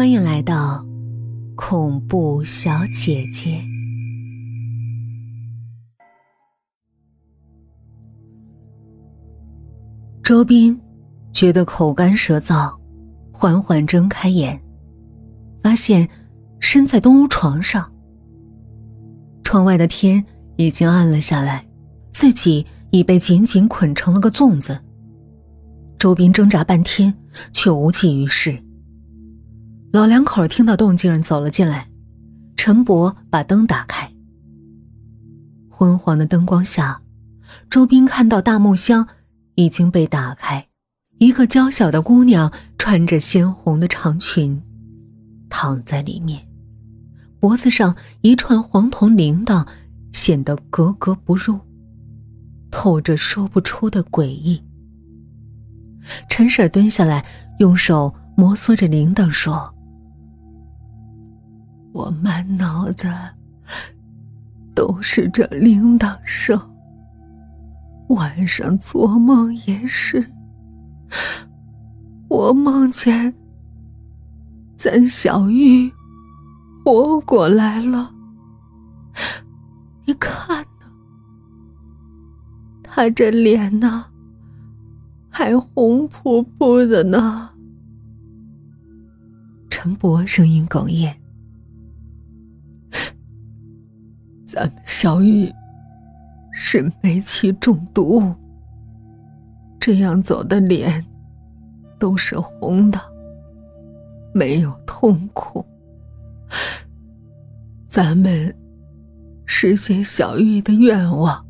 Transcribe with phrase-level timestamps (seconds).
[0.00, 0.82] 欢迎来到
[1.54, 3.60] 恐怖小姐姐。
[10.22, 10.80] 周斌
[11.34, 12.74] 觉得口干舌燥，
[13.30, 14.58] 缓缓睁开眼，
[15.62, 16.08] 发现
[16.60, 17.92] 身在东屋床上。
[19.44, 20.24] 窗外的天
[20.56, 21.68] 已经暗了下来，
[22.10, 24.80] 自己已被紧紧捆成了个粽子。
[25.98, 27.14] 周斌挣扎半天，
[27.52, 28.58] 却无济于事。
[29.92, 31.88] 老两口听到动静走了进来，
[32.56, 34.10] 陈伯把灯打开。
[35.68, 37.00] 昏黄的灯光下，
[37.68, 39.06] 周斌看到大木箱。
[39.56, 40.68] 已经被打开，
[41.18, 44.58] 一个娇小的姑娘穿着鲜红的长裙，
[45.50, 46.48] 躺在里面，
[47.38, 49.66] 脖子上一串黄铜铃铛
[50.14, 51.60] 显得格格不入，
[52.70, 54.62] 透着说不出的诡异。
[56.30, 57.22] 陈婶蹲下来，
[57.58, 59.70] 用手摩挲着铃铛说
[61.92, 63.08] ：“我满脑子
[64.74, 66.60] 都是这铃铛声。”
[68.10, 70.32] 晚上做梦也是，
[72.28, 73.32] 我梦见
[74.74, 75.92] 咱小玉
[76.84, 78.12] 活过来了。
[80.06, 80.86] 你看呢，
[82.82, 84.06] 她这脸呢，
[85.28, 87.50] 还红扑扑的呢。
[89.68, 91.16] 陈伯声音哽咽
[94.84, 95.52] ：“小玉。”
[96.52, 98.34] 是煤气中毒，
[99.78, 101.06] 这样走的脸
[101.96, 103.00] 都是红的，
[104.34, 105.64] 没有痛苦。
[107.88, 108.54] 咱们
[109.46, 111.46] 实现小玉的愿望，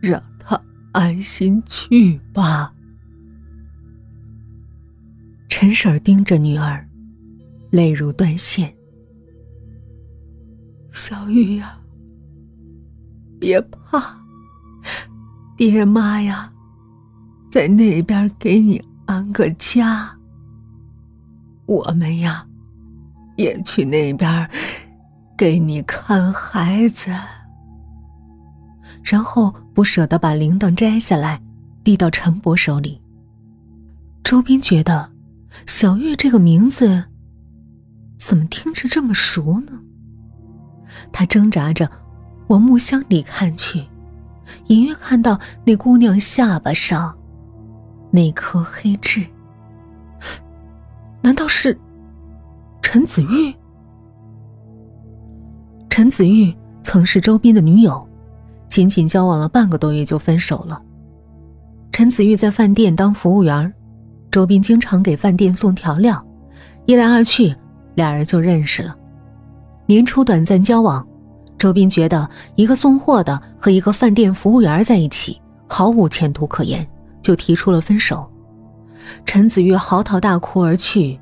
[0.00, 0.60] 让她
[0.92, 2.74] 安心去吧。
[5.48, 6.88] 陈婶盯着女儿，
[7.70, 8.74] 泪如断线。
[10.98, 11.78] 小玉呀。
[13.38, 14.02] 别怕，
[15.56, 16.52] 爹妈呀，
[17.52, 20.10] 在那边给你安个家。
[21.66, 22.44] 我们呀，
[23.36, 24.50] 也去那边
[25.36, 27.12] 给你看孩子。
[29.04, 31.40] 然后不舍得把铃铛摘下来，
[31.84, 33.00] 递到陈伯手里。
[34.24, 35.12] 周斌觉得
[35.64, 37.04] 小玉这个名字
[38.18, 39.80] 怎么听着这么熟呢？
[41.12, 41.88] 他挣扎着。
[42.48, 43.84] 往木箱里看去，
[44.68, 47.14] 隐约看到那姑娘下巴上
[48.10, 49.22] 那颗黑痣。
[51.20, 51.78] 难道是
[52.80, 53.54] 陈子玉？
[55.90, 58.08] 陈子玉曾是周斌的女友，
[58.66, 60.80] 仅仅交往了半个多月就分手了。
[61.92, 63.70] 陈子玉在饭店当服务员，
[64.30, 66.26] 周斌经常给饭店送调料，
[66.86, 67.54] 一来二去，
[67.94, 68.96] 俩人就认识了。
[69.88, 71.04] 年初短暂交往。
[71.56, 76.86] 周斌觉得一个送货的和一个饭店服务员在一起毫无前途可言，
[77.22, 78.30] 就提出了分手。
[79.24, 81.18] 陈子玉嚎啕大哭而去，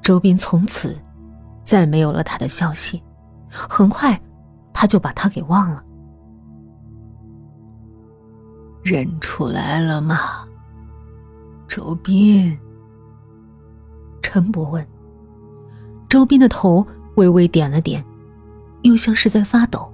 [0.00, 0.96] 周斌从此
[1.64, 3.02] 再没有了他的消息。
[3.50, 4.18] 很快，
[4.72, 5.82] 他就把他给忘了。
[8.84, 10.46] 认出来了吗？
[11.66, 12.56] 周斌。
[14.22, 14.86] 陈伯问。
[16.08, 16.86] 周斌的头
[17.18, 18.02] 微微点了点。
[18.82, 19.92] 又像是在发抖。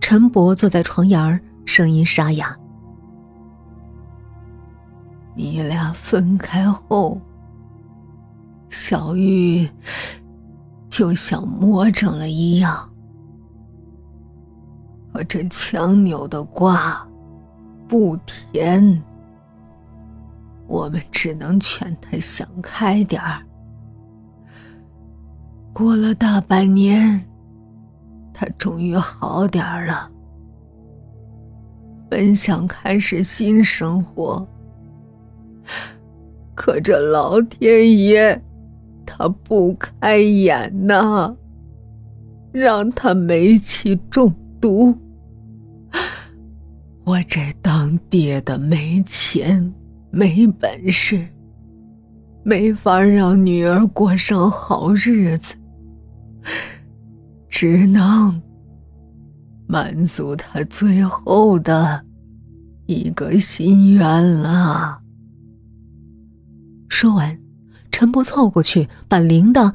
[0.00, 2.56] 陈伯坐在床沿儿，声音沙哑
[5.36, 7.20] ：“你俩分开后，
[8.70, 9.68] 小玉
[10.88, 12.90] 就像魔怔了一样，
[15.12, 17.06] 我这强扭的瓜
[17.86, 19.02] 不甜，
[20.66, 23.44] 我们只能劝他想开点儿。
[25.72, 27.24] 过了大半年。”
[28.32, 30.10] 他终于好点了，
[32.08, 34.48] 本想开始新生活，
[36.54, 38.42] 可这老天爷
[39.04, 41.36] 他不开眼呐，
[42.50, 44.96] 让他煤气中毒。
[47.04, 49.70] 我这当爹的没钱
[50.10, 51.26] 没本事，
[52.42, 55.54] 没法让女儿过上好日子。
[57.48, 58.40] 只能
[59.66, 62.04] 满足他最后的
[62.86, 65.00] 一个心愿了。
[66.88, 67.38] 说完，
[67.90, 69.74] 陈伯凑过去，把铃铛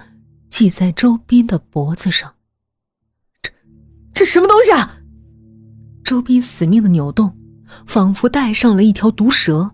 [0.50, 2.34] 系在周斌的脖子上。
[3.42, 3.52] 这，
[4.14, 4.98] 这什么东西啊？
[6.04, 7.36] 周斌死命的扭动，
[7.88, 9.72] 仿佛带上了一条毒蛇。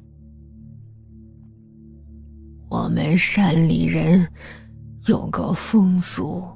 [2.70, 4.26] 我们山里人
[5.08, 6.48] 有个风俗，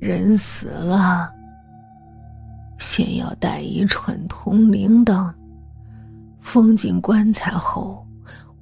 [0.00, 1.30] 人死了，
[2.78, 5.30] 先要带一串铜铃铛，
[6.40, 8.06] 封进棺材后，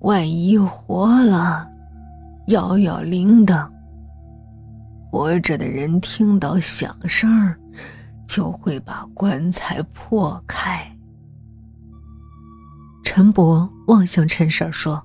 [0.01, 1.71] 万一活了，
[2.49, 3.71] 摇摇铃铛，
[5.13, 7.55] 活着的人听到响声
[8.27, 10.85] 就会把棺材破开。
[13.05, 15.01] 陈伯望向陈婶说。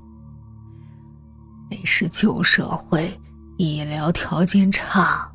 [1.71, 3.19] 那是旧社会，
[3.57, 5.31] 医疗条件差，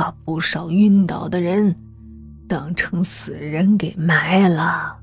[0.00, 1.76] 把不少晕倒的人
[2.48, 4.96] 当成死人给埋了，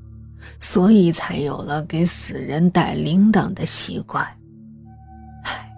[0.58, 4.26] 所以才有了给死人带铃铛的习惯。
[5.44, 5.70] 唉，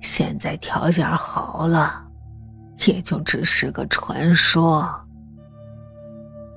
[0.00, 2.06] 现在条件好了，
[2.86, 4.88] 也就只是个传说。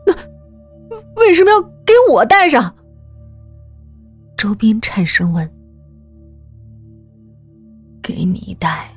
[0.05, 0.13] 那
[1.15, 2.75] 为什么要给我带上？
[4.37, 5.51] 周斌颤声问。
[8.03, 8.87] 给你带，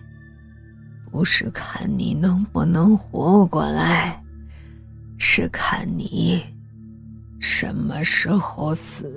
[1.15, 4.21] 不是看你能不能活过来，
[5.17, 6.43] 是看你
[7.39, 9.17] 什么时候死。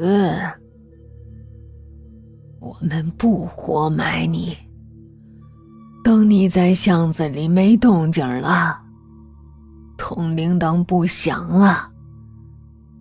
[2.59, 4.55] 我们不活埋你，
[6.03, 8.79] 等你在巷子里没动静了，
[9.97, 11.91] 铜铃铛不响了，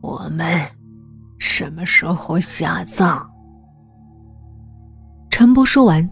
[0.01, 0.67] 我们
[1.39, 3.29] 什么时候下葬？
[5.31, 6.11] 陈波说完。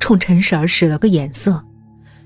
[0.00, 1.64] 冲陈婶儿使了个眼色，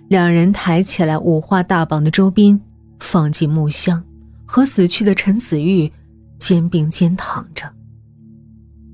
[0.08, 2.58] 两人抬起来五花大绑的周斌，
[2.98, 4.02] 放进木箱，
[4.46, 5.92] 和死去的陈子玉
[6.38, 7.70] 肩并肩躺着。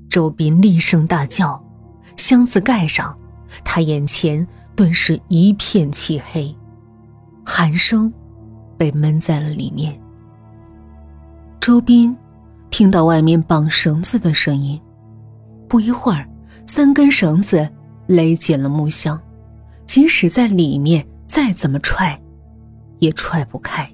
[0.09, 1.63] 周斌厉声大叫，
[2.17, 3.17] 箱子盖上，
[3.63, 4.45] 他眼前
[4.75, 6.53] 顿时一片漆黑，
[7.45, 8.11] 寒声
[8.77, 9.97] 被闷在了里面。
[11.61, 12.15] 周斌
[12.69, 14.79] 听到外面绑绳子的声音，
[15.69, 16.27] 不一会儿，
[16.65, 17.69] 三根绳子。
[18.07, 19.19] 勒紧了木箱，
[19.95, 22.21] 即使在里面再怎么踹，
[22.99, 23.89] 也踹不开。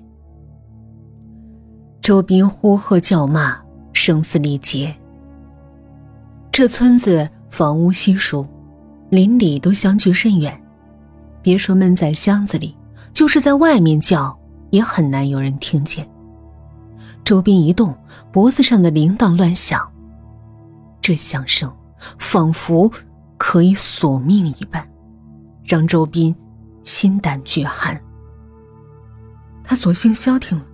[2.02, 3.56] 周斌呼喝叫骂，
[3.94, 4.96] 声嘶力竭。
[6.52, 8.44] 这村子房屋稀疏，
[9.12, 10.60] 邻里都相距甚远，
[11.44, 12.76] 别说闷在箱子里，
[13.14, 14.36] 就是在外面叫，
[14.72, 16.10] 也很难有人听见。
[17.24, 17.96] 周斌一动，
[18.32, 19.88] 脖子上的铃铛乱响，
[21.00, 21.72] 这响声
[22.18, 22.92] 仿佛……
[23.38, 24.84] 可以索命一般，
[25.72, 26.36] 让周斌
[26.84, 27.98] 心胆俱寒。
[29.64, 30.66] 他索性消停了，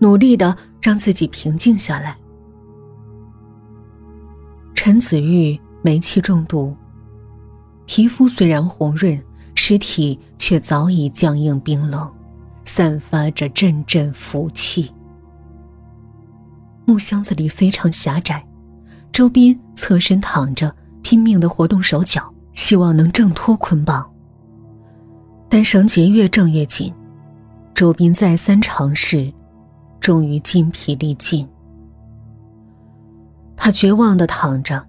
[0.00, 2.18] 努力的让自己平静下来。
[4.74, 6.76] 陈子玉煤气中毒，
[7.86, 9.22] 皮肤虽然红润，
[9.54, 12.12] 尸体却早已僵硬冰冷，
[12.64, 14.92] 散发着阵阵腐气。
[16.84, 18.44] 木箱子里非常狭窄，
[19.12, 20.74] 周斌侧身躺着。
[21.00, 24.04] 拼命的活动手脚，希望能挣脱捆绑。
[25.48, 26.92] 但绳结越挣越紧，
[27.72, 29.32] 周斌再三尝试，
[30.00, 31.48] 终于筋疲力尽。
[33.56, 34.84] 他绝望的躺着，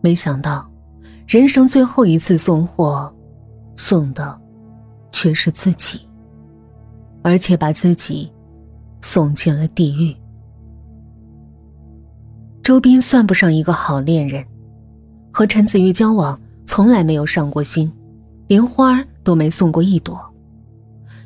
[0.00, 0.66] 没想到，
[1.26, 3.14] 人生最后一次送货，
[3.76, 4.40] 送的
[5.10, 6.00] 却是自己，
[7.22, 8.32] 而且把自己
[9.02, 10.16] 送进了地狱。
[12.62, 14.42] 周斌算不上一个好恋人。
[15.38, 17.88] 和陈子玉交往，从来没有上过心，
[18.48, 20.18] 连花都没送过一朵。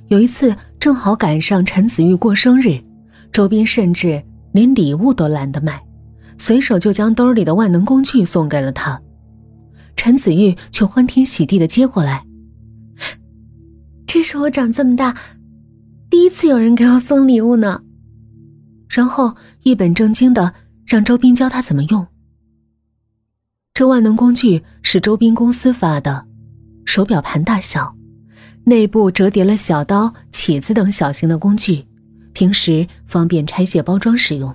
[0.09, 2.79] 有一次正好赶上陈子玉过生日，
[3.33, 5.83] 周斌甚至连礼物都懒得买，
[6.37, 9.01] 随手就将兜里的万能工具送给了他。
[9.97, 12.23] 陈子玉却欢天喜地的接过来
[14.07, 15.17] ：“这是我长这么大
[16.11, 17.81] 第一次有人给我送礼物呢。”
[18.95, 20.53] 然后一本正经的
[20.85, 22.07] 让周斌教他怎么用。
[23.75, 26.27] 这万能工具是周斌公司发的，
[26.85, 27.97] 手表盘大小，
[28.65, 31.87] 内部折叠了小刀、起子等小型的工具，
[32.35, 34.55] 平时方便拆卸包装使用。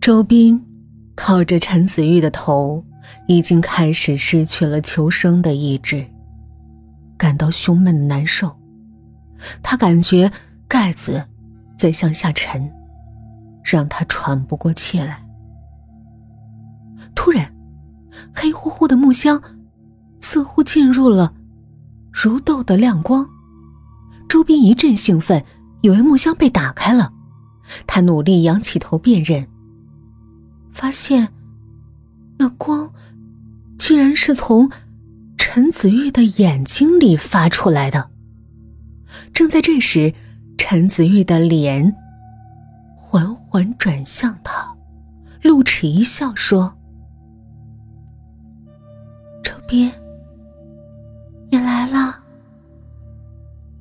[0.00, 0.64] 周斌
[1.14, 2.82] 靠着陈子玉的头，
[3.28, 6.06] 已经开始失去了求生的意志，
[7.18, 8.56] 感到胸闷难受，
[9.62, 10.32] 他感觉
[10.66, 11.22] 盖子
[11.76, 12.72] 在向下沉，
[13.62, 15.23] 让他喘不过气来。
[17.24, 17.50] 突然，
[18.34, 19.42] 黑乎乎的木箱
[20.20, 21.32] 似乎进入了
[22.12, 23.26] 如豆的亮光。
[24.28, 25.42] 周斌一阵兴奋，
[25.80, 27.10] 以为木箱被打开了。
[27.86, 29.48] 他努力仰起头辨认，
[30.70, 31.26] 发现
[32.36, 32.92] 那光
[33.78, 34.70] 居然是从
[35.38, 38.10] 陈子玉的眼睛里发出来的。
[39.32, 40.12] 正在这时，
[40.58, 41.96] 陈子玉的脸
[43.00, 44.76] 缓缓转向他，
[45.40, 46.76] 露齿一笑，说。
[49.66, 49.90] 斌，
[51.50, 52.20] 你来了，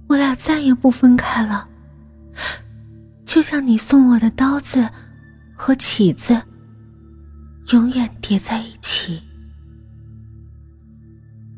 [0.08, 1.68] 我俩再也不分开了，
[3.26, 4.90] 就像你送我的刀子
[5.56, 6.42] 和起子，
[7.72, 9.22] 永远叠在一起。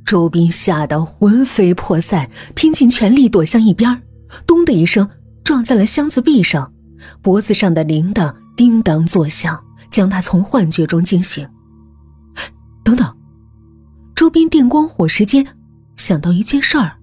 [0.06, 4.02] 周斌吓得魂飞魄散，拼尽全力躲向一边，
[4.48, 5.10] 咚的一声
[5.44, 6.74] 撞在了箱子壁上，
[7.22, 11.48] 脖子上的铃铛叮当作响，将他从幻觉中惊醒。
[12.84, 13.16] 等等。
[14.16, 15.46] 周斌电光火石间
[15.98, 16.94] 想到一件事儿，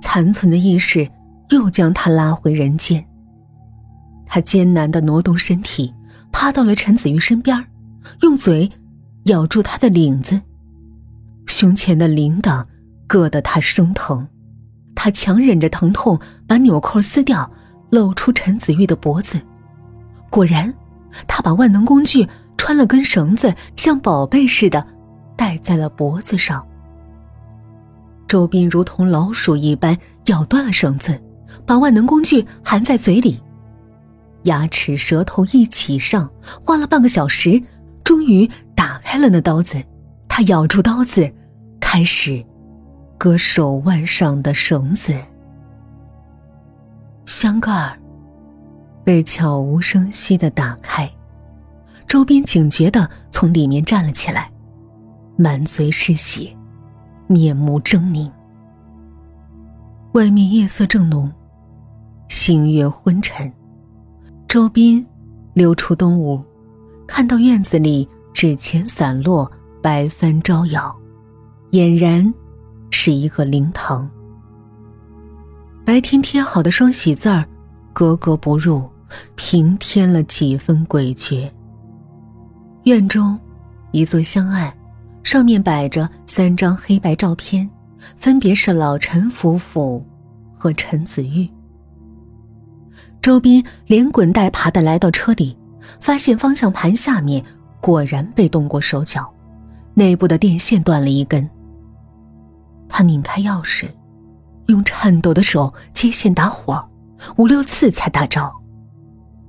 [0.00, 1.08] 残存的意识
[1.50, 3.06] 又将他拉回人间。
[4.26, 5.94] 他艰难的挪动身体，
[6.32, 7.64] 趴到了陈子玉身边，
[8.22, 8.68] 用嘴
[9.26, 10.42] 咬住他的领子。
[11.46, 12.66] 胸前的铃铛
[13.06, 14.26] 硌得他生疼，
[14.96, 17.48] 他强忍着疼痛把纽扣撕掉，
[17.90, 19.40] 露出陈子玉的脖子。
[20.30, 20.74] 果然，
[21.28, 24.84] 他把万能工具穿了根绳子，像宝贝似的。
[25.36, 26.66] 戴在了脖子上。
[28.26, 31.20] 周斌如同老鼠一般咬断了绳子，
[31.64, 33.40] 把万能工具含在嘴里，
[34.44, 36.30] 牙齿舌头一起上，
[36.64, 37.62] 花了半个小时，
[38.02, 39.82] 终于打开了那刀子。
[40.28, 41.30] 他咬住刀子，
[41.78, 42.44] 开始
[43.16, 45.14] 割手腕上的绳子。
[47.24, 47.96] 箱盖儿
[49.04, 51.08] 被悄无声息的打开，
[52.08, 54.50] 周斌警觉的从里面站了起来。
[55.36, 56.56] 满嘴是血，
[57.26, 58.30] 面目狰狞。
[60.12, 61.30] 外面夜色正浓，
[62.28, 63.52] 星月昏沉。
[64.46, 65.04] 周斌
[65.52, 66.40] 溜出东屋，
[67.06, 69.50] 看到院子里纸钱散落，
[69.82, 70.94] 白帆招摇，
[71.72, 72.32] 俨然
[72.90, 74.08] 是一个灵堂。
[75.84, 77.44] 白天贴好的双喜字儿，
[77.92, 78.88] 格格不入，
[79.34, 81.50] 平添了几分诡谲。
[82.84, 83.36] 院中，
[83.90, 84.72] 一座香案。
[85.24, 87.68] 上面摆着三张黑白照片，
[88.16, 90.04] 分别是老陈夫妇
[90.56, 91.48] 和陈子玉。
[93.20, 95.56] 周斌连滚带爬的来到车里，
[95.98, 97.42] 发现方向盘下面
[97.80, 99.28] 果然被动过手脚，
[99.94, 101.48] 内部的电线断了一根。
[102.86, 103.88] 他拧开钥匙，
[104.66, 106.86] 用颤抖的手接线打火，
[107.36, 108.52] 五六次才打着。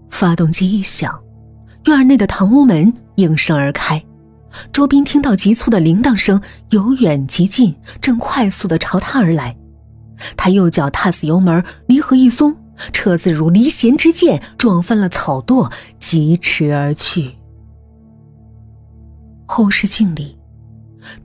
[0.09, 1.21] 发动机一响，
[1.85, 4.01] 院内的堂屋门应声而开。
[4.71, 9.55] 周斌听到急促的铃铛声由远及近，正快速的朝他而来。
[10.37, 12.55] 他右脚踏死油门，离合一松，
[12.93, 17.35] 车子如离弦之箭，撞翻了草垛，疾驰而去。
[19.45, 20.37] 后视镜里，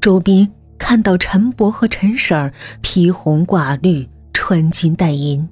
[0.01, 5.49] 周斌看到陈伯和陈婶儿披红挂绿，穿金戴银，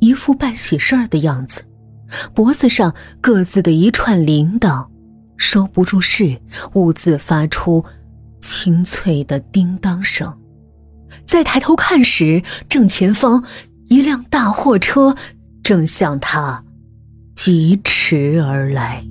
[0.00, 1.62] 一副办喜事儿的样子，
[2.34, 4.86] 脖子上各自的一串铃铛。
[5.36, 6.40] 收不住势，
[6.74, 7.84] 兀自发出
[8.40, 10.38] 清脆的叮当声。
[11.26, 13.44] 再抬头看时，正前方
[13.88, 15.16] 一辆大货车
[15.62, 16.64] 正向他
[17.34, 19.04] 疾驰而来。